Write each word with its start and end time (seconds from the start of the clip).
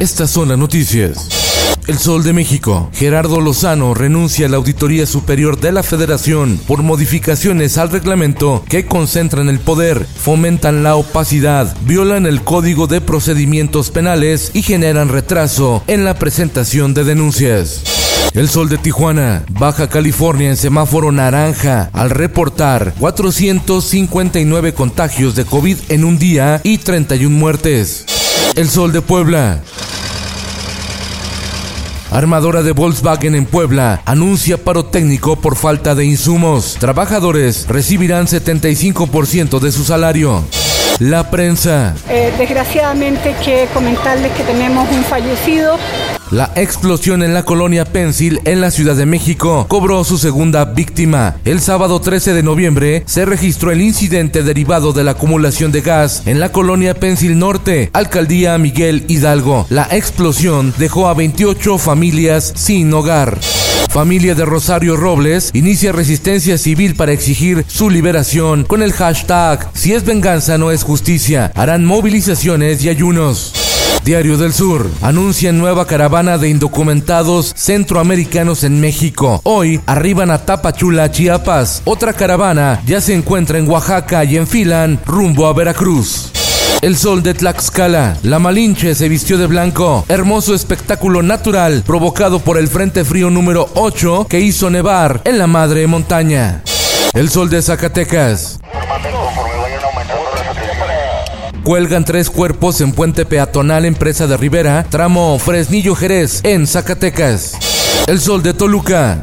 Estas 0.00 0.30
son 0.30 0.48
las 0.48 0.58
noticias. 0.58 1.28
El 1.86 1.98
Sol 1.98 2.24
de 2.24 2.32
México. 2.32 2.90
Gerardo 2.94 3.40
Lozano 3.40 3.94
renuncia 3.94 4.46
a 4.46 4.48
la 4.48 4.56
Auditoría 4.56 5.06
Superior 5.06 5.60
de 5.60 5.70
la 5.70 5.82
Federación 5.82 6.58
por 6.66 6.82
modificaciones 6.82 7.78
al 7.78 7.90
reglamento 7.90 8.64
que 8.68 8.86
concentran 8.86 9.48
el 9.48 9.60
poder, 9.60 10.04
fomentan 10.04 10.82
la 10.82 10.96
opacidad, 10.96 11.76
violan 11.82 12.26
el 12.26 12.42
Código 12.42 12.86
de 12.86 13.00
Procedimientos 13.00 13.90
Penales 13.90 14.50
y 14.54 14.62
generan 14.62 15.10
retraso 15.10 15.84
en 15.86 16.04
la 16.04 16.18
presentación 16.18 16.92
de 16.94 17.04
denuncias. 17.04 17.82
El 18.32 18.48
sol 18.48 18.68
de 18.68 18.78
Tijuana, 18.78 19.44
Baja 19.48 19.88
California 19.88 20.48
en 20.50 20.56
semáforo 20.56 21.12
naranja, 21.12 21.90
al 21.92 22.10
reportar 22.10 22.94
459 22.98 24.74
contagios 24.74 25.36
de 25.36 25.44
COVID 25.44 25.76
en 25.90 26.04
un 26.04 26.18
día 26.18 26.60
y 26.64 26.78
31 26.78 27.30
muertes. 27.30 28.06
El 28.56 28.70
sol 28.70 28.92
de 28.92 29.02
Puebla, 29.02 29.62
Armadora 32.10 32.62
de 32.62 32.72
Volkswagen 32.72 33.34
en 33.34 33.46
Puebla 33.46 34.02
anuncia 34.04 34.62
paro 34.62 34.84
técnico 34.84 35.36
por 35.36 35.56
falta 35.56 35.94
de 35.94 36.04
insumos. 36.04 36.76
Trabajadores 36.78 37.66
recibirán 37.68 38.26
75% 38.26 39.58
de 39.58 39.72
su 39.72 39.84
salario. 39.84 40.44
La 41.00 41.28
prensa. 41.30 41.94
Eh, 42.08 42.32
desgraciadamente 42.38 43.34
que 43.44 43.66
comentarles 43.74 44.30
que 44.32 44.44
tenemos 44.44 44.88
un 44.90 45.02
fallecido. 45.02 45.76
La 46.34 46.50
explosión 46.56 47.22
en 47.22 47.32
la 47.32 47.44
colonia 47.44 47.84
Pensil 47.84 48.40
en 48.44 48.60
la 48.60 48.72
Ciudad 48.72 48.96
de 48.96 49.06
México 49.06 49.66
cobró 49.68 50.02
su 50.02 50.18
segunda 50.18 50.64
víctima. 50.64 51.36
El 51.44 51.60
sábado 51.60 52.00
13 52.00 52.34
de 52.34 52.42
noviembre 52.42 53.04
se 53.06 53.24
registró 53.24 53.70
el 53.70 53.80
incidente 53.80 54.42
derivado 54.42 54.92
de 54.92 55.04
la 55.04 55.12
acumulación 55.12 55.70
de 55.70 55.80
gas 55.80 56.24
en 56.26 56.40
la 56.40 56.50
colonia 56.50 56.94
Pensil 56.94 57.38
Norte, 57.38 57.88
alcaldía 57.92 58.58
Miguel 58.58 59.04
Hidalgo. 59.06 59.68
La 59.70 59.86
explosión 59.92 60.74
dejó 60.76 61.06
a 61.06 61.14
28 61.14 61.78
familias 61.78 62.52
sin 62.56 62.92
hogar. 62.92 63.38
Familia 63.90 64.34
de 64.34 64.44
Rosario 64.44 64.96
Robles 64.96 65.52
inicia 65.52 65.92
resistencia 65.92 66.58
civil 66.58 66.96
para 66.96 67.12
exigir 67.12 67.64
su 67.68 67.90
liberación 67.90 68.64
con 68.64 68.82
el 68.82 68.92
hashtag 68.92 69.70
Si 69.72 69.92
es 69.92 70.04
venganza 70.04 70.58
no 70.58 70.72
es 70.72 70.82
justicia. 70.82 71.52
Harán 71.54 71.84
movilizaciones 71.84 72.84
y 72.84 72.88
ayunos. 72.88 73.73
Diario 74.04 74.36
del 74.36 74.52
Sur 74.52 74.90
anuncia 75.00 75.50
nueva 75.50 75.86
caravana 75.86 76.36
de 76.36 76.50
indocumentados 76.50 77.54
centroamericanos 77.56 78.62
en 78.62 78.78
México. 78.78 79.40
Hoy 79.44 79.80
arriban 79.86 80.30
a 80.30 80.44
Tapachula, 80.44 81.10
Chiapas. 81.10 81.80
Otra 81.86 82.12
caravana 82.12 82.82
ya 82.84 83.00
se 83.00 83.14
encuentra 83.14 83.58
en 83.58 83.66
Oaxaca 83.66 84.22
y 84.24 84.36
enfilan 84.36 85.00
rumbo 85.06 85.46
a 85.46 85.54
Veracruz. 85.54 86.30
El 86.82 86.98
sol 86.98 87.22
de 87.22 87.32
Tlaxcala, 87.32 88.18
la 88.22 88.38
Malinche 88.38 88.94
se 88.94 89.08
vistió 89.08 89.38
de 89.38 89.46
blanco. 89.46 90.04
Hermoso 90.08 90.54
espectáculo 90.54 91.22
natural 91.22 91.82
provocado 91.86 92.40
por 92.40 92.58
el 92.58 92.68
Frente 92.68 93.06
Frío 93.06 93.30
número 93.30 93.70
8 93.74 94.26
que 94.28 94.40
hizo 94.40 94.68
nevar 94.68 95.22
en 95.24 95.38
la 95.38 95.46
madre 95.46 95.86
montaña. 95.86 96.62
El 97.14 97.30
sol 97.30 97.48
de 97.48 97.62
Zacatecas. 97.62 98.58
Cuelgan 101.64 102.04
tres 102.04 102.28
cuerpos 102.28 102.82
en 102.82 102.92
puente 102.92 103.24
peatonal 103.24 103.86
empresa 103.86 104.26
de 104.26 104.36
Rivera, 104.36 104.84
tramo 104.90 105.38
Fresnillo 105.38 105.94
Jerez, 105.94 106.40
en 106.44 106.66
Zacatecas. 106.66 107.54
El 108.06 108.20
sol 108.20 108.42
de 108.42 108.52
Toluca. 108.52 109.22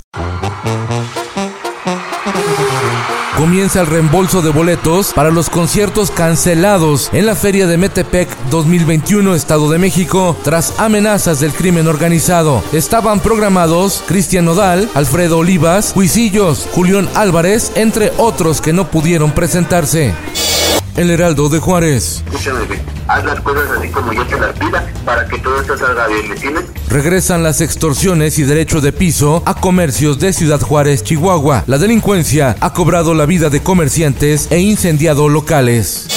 Comienza 3.38 3.82
el 3.82 3.88
reembolso 3.88 4.42
de 4.42 4.50
boletos 4.50 5.14
para 5.14 5.30
los 5.30 5.52
conciertos 5.52 6.10
cancelados 6.10 7.12
en 7.14 7.28
la 7.28 7.36
Feria 7.36 7.68
de 7.68 7.78
Metepec 7.78 8.28
2021 8.50 9.36
Estado 9.36 9.70
de 9.70 9.78
México 9.78 10.36
tras 10.44 10.80
amenazas 10.80 11.42
del 11.42 11.54
crimen 11.54 11.88
organizado. 11.88 12.64
Estaban 12.74 13.20
programados 13.20 14.04
Cristian 14.08 14.46
Nodal, 14.46 14.90
Alfredo 14.96 15.38
Olivas, 15.38 15.94
Huisillos, 15.96 16.68
Julián 16.72 17.08
Álvarez, 17.14 17.72
entre 17.76 18.12
otros 18.18 18.62
que 18.62 18.74
no 18.74 18.90
pudieron 18.90 19.32
presentarse. 19.32 20.16
El 20.98 21.10
Heraldo 21.10 21.50
de 21.50 21.60
Juárez. 21.60 22.24
Escúchame, 22.26 22.80
haz 23.08 23.24
las 23.24 23.40
cosas 23.42 23.64
así 23.78 23.90
como 23.90 24.12
yo 24.14 24.26
te 24.28 24.40
las 24.40 24.58
pida 24.58 24.86
para 25.06 25.26
que 25.26 25.38
todo 25.40 25.60
esto 25.62 25.78
salga 25.78 26.08
bien, 26.08 26.28
¿me 26.28 26.36
entiendes? 26.36 26.66
Regresan 26.90 27.44
las 27.44 27.62
extorsiones 27.62 28.38
y 28.40 28.44
derecho 28.44 28.82
de 28.82 28.92
piso 28.92 29.42
a 29.46 29.56
comercios 29.56 30.20
de 30.20 30.34
Ciudad 30.34 30.60
Juárez, 30.60 31.04
Chihuahua. 31.04 31.64
La 31.68 31.78
delincuencia 31.78 32.58
ha 32.60 32.74
cobrado 32.74 33.14
la 33.14 33.26
vida 33.26 33.50
de 33.50 33.62
comerciantes 33.62 34.48
e 34.52 34.60
incendiado 34.60 35.30
locales. 35.30 36.08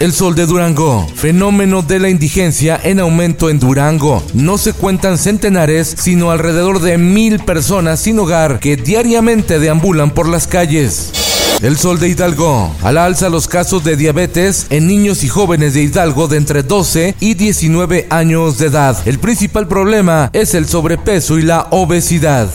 El 0.00 0.12
sol 0.12 0.34
de 0.34 0.46
Durango, 0.46 1.06
fenómeno 1.14 1.82
de 1.82 2.00
la 2.00 2.08
indigencia 2.08 2.78
en 2.82 2.98
aumento 2.98 3.48
en 3.48 3.60
Durango. 3.60 4.22
No 4.34 4.58
se 4.58 4.72
cuentan 4.72 5.18
centenares, 5.18 5.94
sino 5.96 6.32
alrededor 6.32 6.80
de 6.80 6.98
mil 6.98 7.38
personas 7.38 8.00
sin 8.00 8.18
hogar 8.18 8.58
que 8.58 8.76
diariamente 8.76 9.60
deambulan 9.60 10.10
por 10.10 10.28
las 10.28 10.48
calles. 10.48 11.12
El 11.62 11.78
sol 11.78 11.98
de 11.98 12.08
Hidalgo. 12.08 12.74
Al 12.82 12.98
alza 12.98 13.28
los 13.28 13.48
casos 13.48 13.84
de 13.84 13.96
diabetes 13.96 14.66
en 14.70 14.86
niños 14.86 15.24
y 15.24 15.28
jóvenes 15.28 15.74
de 15.74 15.82
Hidalgo 15.82 16.28
de 16.28 16.36
entre 16.36 16.62
12 16.62 17.14
y 17.20 17.34
19 17.34 18.06
años 18.10 18.58
de 18.58 18.66
edad. 18.66 18.96
El 19.06 19.18
principal 19.18 19.66
problema 19.66 20.30
es 20.32 20.54
el 20.54 20.66
sobrepeso 20.66 21.38
y 21.38 21.42
la 21.42 21.68
obesidad. 21.70 22.48